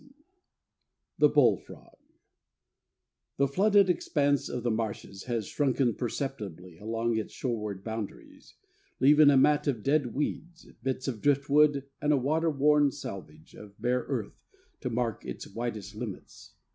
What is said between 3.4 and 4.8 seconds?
flooded expanse of the